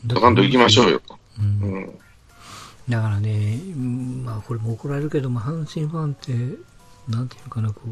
[0.03, 1.17] ドカンと行きましょうよと。
[1.39, 1.99] うんうん。
[2.89, 6.33] だからね、うんまあこれも怒られるけども、阪神ファンって、
[7.07, 7.89] なんていうのかな、こう、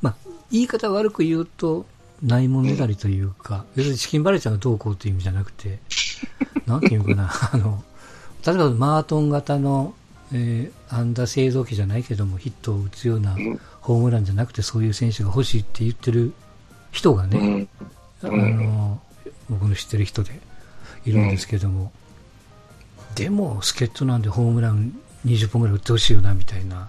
[0.00, 0.14] まあ、
[0.52, 1.84] 言い方悪く言うと、
[2.22, 5.80] ないもんねだりというか、 別にチキンバレーちゃんがどうこうっていう意味じゃなくて、
[6.66, 7.82] なんていうのかな、 あの、
[8.46, 9.94] 例えばマートン型の、
[10.32, 16.32] えー、安打製造機じゃないけども、ヒットを打つようなうんホームランじゃなくて、そういう選手が欲しいって言ってる
[16.92, 17.68] 人がね、うん。
[18.22, 19.00] あの、
[19.50, 20.40] 僕の知ってる人で
[21.04, 21.92] いるんですけども、
[23.16, 24.94] でも、助っ人なんでホームラン
[25.26, 26.88] 20本ぐらい打ってほしいよな、みたいな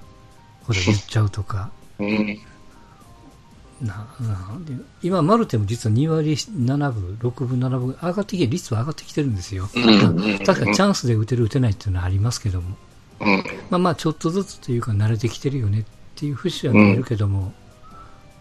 [0.67, 2.39] こと言っちゃうとか、うん。
[3.83, 4.59] なな
[5.01, 9.67] 今、マルテも実は2割7分、6分、7分、上がってきて、率は上がってきてるんですよ。
[10.45, 12.77] 確かにチャンスで打てる、打てないっていうのはありますけども、
[13.19, 13.43] うん。
[13.69, 15.83] まあまあ、ちょっとずつというか、慣れてきてるよねっ
[16.15, 17.53] ていう節は見えるけども、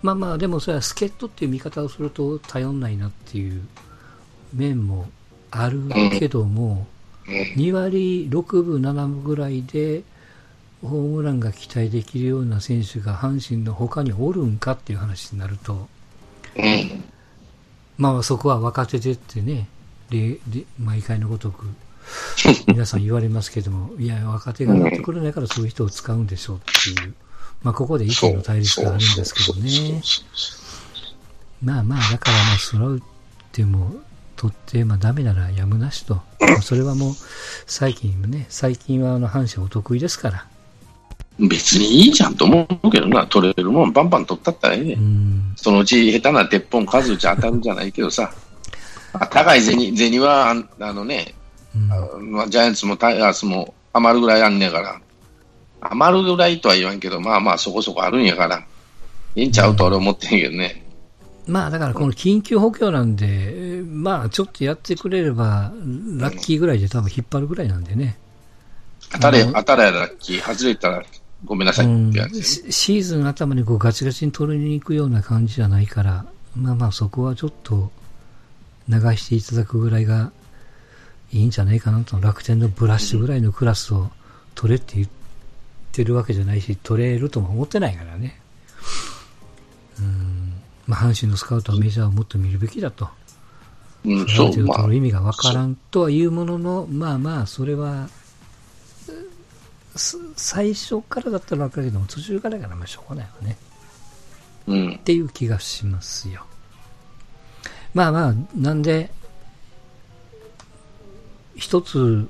[0.02, 3.62] まあまあ、でもそれは助っ人っていう見方をすると頼んないなっていう
[4.54, 5.08] 面も
[5.50, 5.80] ある
[6.18, 6.86] けども、
[7.26, 10.02] 2割6分、7分ぐらいで、
[10.82, 15.88] ホームランが期待できるような選手が阪神の他におるんかっていう話になると、
[16.56, 17.04] うん。
[17.98, 19.68] まあそこは若手でってね、
[20.10, 21.66] でで毎回のごとく
[22.66, 27.14] 皆さん言われますけども、 いや、若手が上がってくれないからそういう人を使うんでしょうっていう、
[27.62, 30.02] まあここで意見の対立があるんですけどね。
[31.62, 32.98] まあまあ、だからまあ、それを
[33.52, 33.94] でも、
[34.34, 36.16] 取って、まあダメならやむなしと。
[36.40, 37.14] まあそれはもう、
[37.66, 40.46] 最近ね、最近はあの、阪神お得意ですから。
[41.38, 45.00] 別にいいじゃんと思うけどな、取れるもんバンバン取ったったらええねう。
[45.00, 45.52] ん。
[45.56, 48.32] そのうち下手な鉄本数打ち当たるじゃないけどさ、
[49.14, 51.34] あ高い銭銭はあんあのね、
[51.74, 55.00] うんあまあ、ジャイアンツもタイガースも余るぐらいあんねやから、
[55.80, 58.64] 余るぐらいとは言わんけど、まあまあそこそこあるんやから、
[59.34, 60.84] いいんちゃうと俺は思ってんけどね。
[61.46, 65.72] まあだからこの緊急補強なんで、えーまあちょっとやってくれれば、
[66.18, 68.18] ラッキーぐらいで多分引っ張るぐらいなんでね。
[69.10, 71.02] 当たれ当たれやラッキー、外れたら
[71.44, 76.24] ごめんなさいってやつ、ねシシーズン頭にこうガチガチに取りに行くような感じじゃないから、
[76.56, 77.90] まあまあそこはちょっと
[78.88, 80.32] 流していただくぐらいが
[81.32, 84.10] いいんじゃないかなと、楽天のブラッシュぐらいのクラスを
[84.54, 85.08] 取れって言っ
[85.92, 88.40] てるわけじゃないし、取れるとも思ってないからね。
[89.98, 90.52] うん。
[90.86, 93.08] まあ阪神のスカウトはメジャーをもっと見るべきだと。
[94.04, 98.21] うん、そそう意味がわからんとはいうものの、まあまあ、それは、す
[99.94, 103.56] 最初からだったらわかるけども、途中からからまあしょうがないわね。
[104.66, 106.46] うんっ、ていう気がしますよ。
[107.94, 109.10] まあまあ、なんで、
[111.56, 112.26] 一つ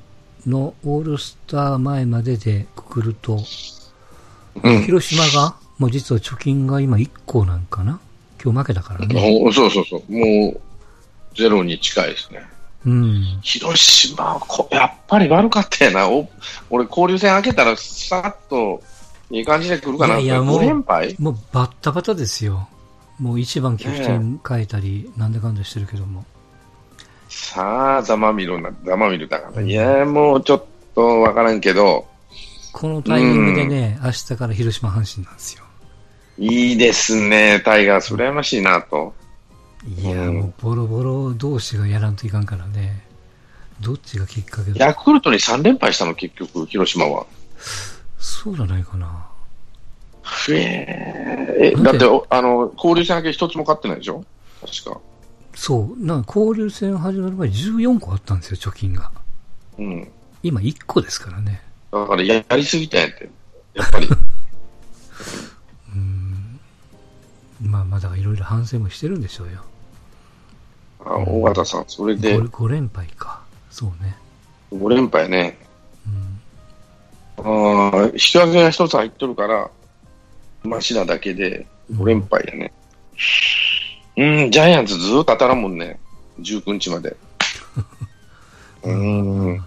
[0.46, 3.40] のオールスター前まででくくると、
[4.62, 4.82] うん。
[4.82, 8.00] 広島が、もう実は貯金が今1個なんかな？
[8.42, 9.40] 今日負けたからね。
[9.40, 10.60] おそうそうそう、もう
[11.36, 12.44] ゼロに近いですね。
[12.84, 13.38] うん。
[13.42, 16.08] 広島はこ、やっぱり悪かったよな。
[16.08, 16.28] お
[16.70, 18.82] 俺、交流戦開けたら、さっと
[19.30, 20.18] いい感じで来るかな。
[20.18, 21.16] いやいやもう5連敗？
[21.18, 22.68] もうバッタバタですよ。
[23.18, 26.24] もう一番キャプテン変えたり、なんだかんだしてるけども。
[27.28, 29.62] さあ、ざまみろな、ざまみろだから。
[29.62, 30.64] いや、もうちょっ
[30.94, 32.06] とわからんけど、
[32.72, 35.62] このタイミングでね、明日から広島阪神なんですよ。
[36.38, 39.14] いいですね、タイガース、羨ましいなと。
[39.86, 43.04] いや、うんもうボロボロ同士がやらんといかんからね。
[43.80, 44.86] どっちがきっかけだ？
[44.86, 47.26] ヤクルトに3連敗したの、結局、広島は。
[48.18, 49.26] そうじゃないかな。
[50.22, 54.24] ふえーだって、おあの、交流戦だけ一つも勝ってないでしょ？
[54.60, 55.00] 確か。
[55.54, 56.04] そう。
[56.06, 59.10] なんか交流戦始まる前14個あったんですよ、貯金が。
[59.78, 60.08] うん。
[60.44, 61.60] 今1個ですからね。
[61.90, 63.28] だからや、やりすぎたんやって。
[63.74, 64.08] やっぱり。
[65.94, 66.60] うん。
[67.60, 69.64] まあまあ、だいろいろ反省もしてるんでしょうよ。
[71.04, 73.40] あ大型さん、それで 5, 5連敗か。
[73.70, 74.16] そうね。
[74.72, 75.58] 5連敗ね。
[77.38, 77.90] うん。
[77.90, 79.70] ああ、引き分けが一つ入っとるから、
[80.62, 82.72] マシなだけで5連敗やね。
[84.16, 85.98] うん、ジャイアンツずっと当たらんもんね。
[86.40, 87.16] 19日まで。
[88.84, 89.64] うん。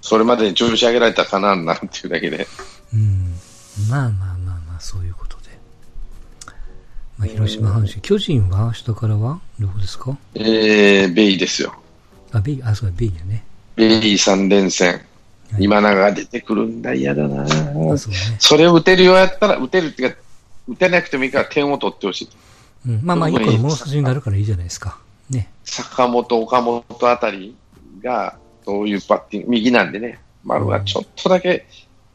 [0.00, 2.46] それまでに調子上げられたかな、なんていうだけで。
[2.92, 3.34] うん。
[3.88, 5.21] まあまあまあまあ、そういうこ。
[7.22, 8.00] まあ、広島、阪神。
[8.00, 10.18] 巨人は下からはどこですか？
[10.34, 11.72] えー、ベイですよ。
[12.32, 13.44] あ、ベイ、あ、そうだ、ベイやね。
[13.76, 14.94] ベイ3連戦。
[14.94, 15.02] はい
[15.60, 18.18] 今永が出てくるんだ、嫌だなあそうね。
[18.38, 20.16] それを打てるようやったら、打てるっていうか、
[20.66, 22.28] 打てなくてもいいから点を取ってほしい。
[22.88, 24.98] うん、まあまあ、一個の物差しになるからいいじゃないですか。
[25.28, 25.48] ね。
[25.62, 27.54] 坂本、岡本あたり
[28.02, 31.66] が、そういうバッティング、右なんでね、丸はちょっとだけ、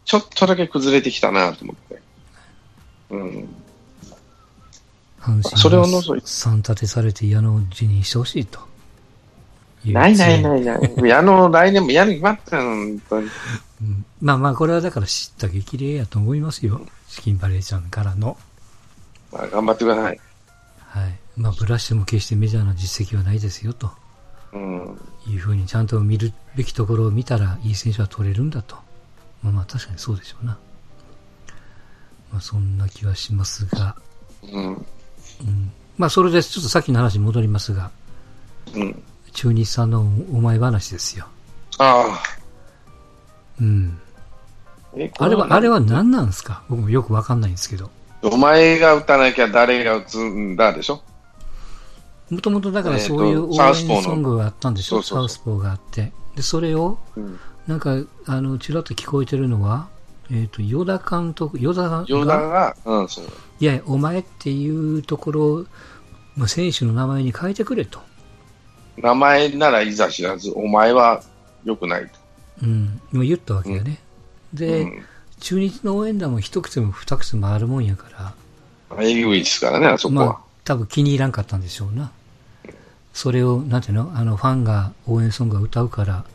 [0.04, 2.02] ちょっとだけ崩れてきたなと思って。
[3.12, 3.48] うん。
[5.36, 8.60] 阪それを神除いて3立てされて矢の字にしてほしいと。
[9.86, 10.44] ないないい。
[10.44, 11.14] ないない。
[11.14, 13.28] あの、来年もやるに決まったよ、本当に。
[13.82, 16.82] うんまあまあ、これはだから知った激励やと思いますよ。
[17.10, 18.38] チキンバレーちゃんからの。
[19.32, 20.20] まあ、頑張ってください。
[20.80, 21.20] はい。
[21.36, 23.92] まあ、ブラッシュも決してメジャーな実績はないですよ、と
[24.54, 25.00] うん。
[25.28, 28.76] いうふうにちゃんと見るべきところを見たら、いい選手は取れるんだと。
[29.44, 30.58] まあまあ、確かにそうでしょうな。
[32.32, 33.96] まあ、そんな気はしますが。
[34.42, 34.86] うん。
[35.42, 35.72] うん。
[35.98, 37.92] まあ、それで、ちょっとさっきの話に戻りますが、
[38.74, 39.04] うん。
[39.34, 40.02] 中日さんの
[40.34, 41.28] お前話ですよ。
[41.78, 42.20] ああ。
[43.62, 44.00] うん。
[44.96, 46.64] えあれは、あれは何なんですか？
[46.70, 47.90] 僕もよくわかんないんですけど。
[48.24, 51.02] お前が打たなきゃ誰が打つんだでしょ？
[52.32, 54.98] もともとだからそういう応援ソングがあったんでしょ？
[54.98, 56.12] そうそうそうサウスポーがあって。
[56.36, 57.40] で、それを、うん。
[57.68, 59.88] なんか、あの、ちらっと聞こえてるのは、
[60.32, 63.26] えっ、と、与田監督、与田が、ヨダが、うん、そう。
[63.60, 65.66] いやいや、お前っていうところを、
[66.36, 68.00] まあ、選手の名前に変えてくれと。
[68.98, 71.24] 名前ならいざ知らず、お前は
[71.64, 72.12] 良くないと。
[72.64, 73.02] うん。
[73.14, 74.00] 今言ったわけよね。
[74.54, 75.06] で、うん。
[75.40, 78.34] 中日の応援団も一口も二口もあるもんやから、
[79.00, 80.26] えぐいですからね、あそこは。
[80.26, 82.12] まあ、多分気に入らんかったんでしょうな。
[83.14, 84.12] それを、なんていうの？
[84.16, 86.26] あの、ファンが応援ソングを歌うから、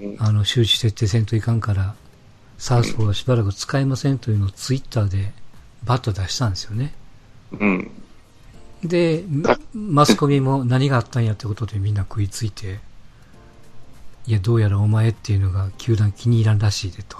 [0.00, 1.94] うんあの、周知徹底せんといかんから、
[2.62, 5.32] サウスポーはしばらく使えませんというのをツイッターで
[5.82, 6.94] バッと出したんですよね。
[7.50, 7.90] うん。
[8.84, 12.78] で、あマスコミも何があったんやってことでみんな食いついて、
[14.28, 17.18] いや、どうやらお前っていうのが球団気に入らんらしいでと。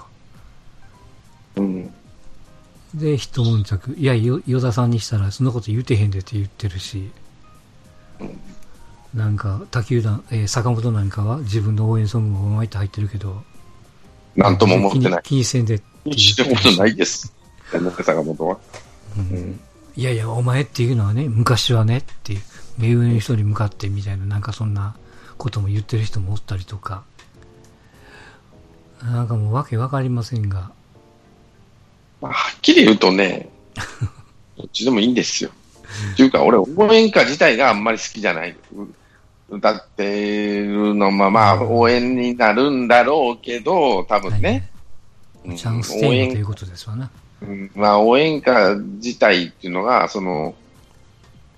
[1.57, 1.93] うん。
[2.95, 3.95] で、一悶着。
[3.97, 7.11] いや、よ、与田さんにしたらそんなこと言うてへんでって言ってるし、
[9.13, 13.43] なんか、他球団、えー坂本なんかは自分の応援ソングもお前って入ってるけど、
[14.35, 15.23] なんとも思ってない。
[15.23, 17.33] 気にせんでって言知ってるしったことないです。
[17.71, 18.57] 山中坂本は。
[19.17, 19.59] うんうん。
[19.95, 22.41] いやいや、お前っていうのはね、昔はねっていう、
[22.77, 24.95] 目上の人に向かってみたいな、なんかそんな
[25.37, 27.03] ことも言ってる人もおったりとか、
[29.03, 30.71] なんかもうわけわかりませんが、
[32.21, 33.49] まあ、はっきり言うとね、
[34.57, 35.51] どっちでもいいんですよ。
[36.13, 38.55] っていうか、俺、応援歌自体があんまり好きじゃない。
[39.53, 44.69] う歌ってるのまあまあ、応援になるんだろうけど、多分ね。
[45.45, 45.55] うん。
[45.55, 47.09] チャンステーマということですわな。
[47.41, 47.71] うん。
[47.75, 50.55] まあ、応援歌自体っていうのが、その、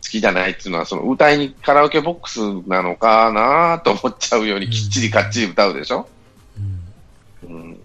[0.05, 6.07] 好きじゃないっていうのは、その歌いにカラオケボックスなのかなと思っちゃうように、きっちりかっちり歌うでしょ、
[7.43, 7.55] うん。
[7.55, 7.79] うん、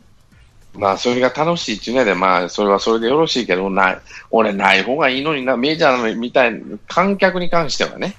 [0.75, 3.99] まあ、それが楽しいっていうので、まあ、それはそれでよろしいけど、ない、
[4.31, 8.17] 俺ない方がいいのにな、メジャーのみたいな、観客に関してはね、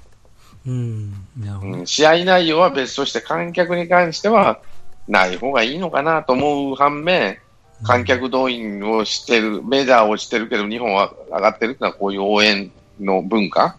[0.65, 4.59] うん、試合内容は別として、観客に関しては、
[5.07, 7.39] ない方がいいのかなと思う反面、
[7.83, 13.75] 観客動員をしてる、メジャーをしてるけど、日本は上がってるってのはこういう応援の文化。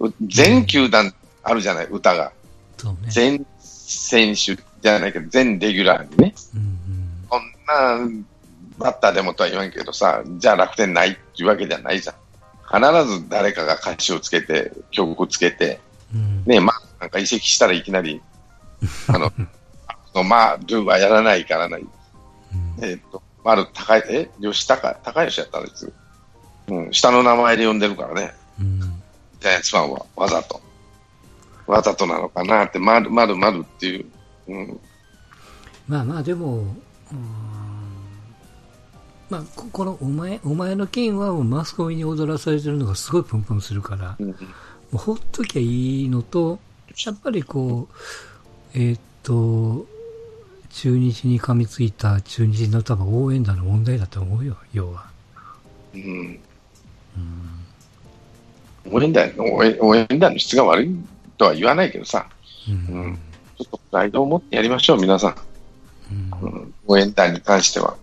[0.00, 2.32] う全球団あるじゃない、歌が。
[2.94, 3.10] ね。
[3.10, 6.34] 全選手じゃないけど、全レギュラーにね。
[6.54, 6.78] うん
[7.28, 8.22] こんな
[8.78, 12.16] バッターでもとは言わんけどさ、じゃあ楽天ないっていうわけじゃないじゃん。
[12.68, 15.80] 必ず誰かが歌詞をつけて、曲つけて。
[16.46, 18.20] ねまあ、なんか移籍したらいきなり、
[19.08, 19.32] あの、
[20.14, 21.82] のまあ、ルーはやらないからない。
[21.82, 24.30] うんえっ、と、丸高い、え？
[24.40, 25.92] 吉高、高吉やったんです
[26.68, 28.34] うん、下の名前で呼んでるからね。
[28.60, 28.80] うん。
[28.80, 30.60] ジャイアンツファンはわざと。
[31.66, 34.06] わざとなのかなって、丸、丸、丸っていう。
[34.48, 34.80] うん。
[35.88, 36.64] まあまあ、でも、
[39.28, 44.36] まあ、ここのお前、お前の件はもうマスコミに踊らされてるのがすごいプンプンするから、うん
[44.92, 46.58] ほっときゃいいのと、
[47.06, 49.86] やっぱりこう、えーっと、
[50.70, 55.06] 中日に噛みついた中日の多分応援団の問題だと思うよ、要は。
[55.94, 56.40] うん。
[58.90, 60.96] 応援団、応援応援団の質が悪い
[61.38, 62.26] とは言わないけどさ、
[62.68, 62.74] うん。
[62.94, 63.18] うん
[63.58, 65.36] ちょっとプライドを持ってやりましょう、皆さん。
[66.42, 67.96] うんうん、応援団に関しては。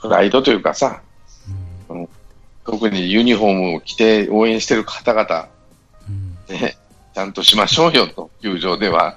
[0.00, 1.00] プライドというかさ、
[2.64, 5.57] 特にユニフォームを着て応援してる方々、うん
[6.48, 6.76] ね、
[7.14, 9.16] ちゃんとしましょうよと、球場では。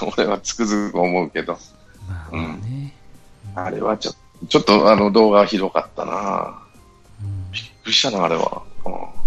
[0.16, 1.58] 俺はつくづく思うけど、
[2.08, 2.94] まあまあね。
[3.54, 4.14] あれはちょ
[4.48, 6.58] ちょっとあの動画はひどかったな
[7.22, 8.62] うんびっくりしたな、あれは。
[8.84, 9.21] うん